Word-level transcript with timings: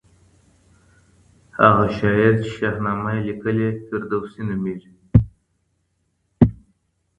هغه 1.59 1.85
شاعر 1.97 2.33
چي 2.43 2.49
شاهنامه 2.57 3.09
يې 3.15 3.21
ليکلې، 3.27 3.69
فردوسي 3.85 4.41
نومېږي. 4.47 4.91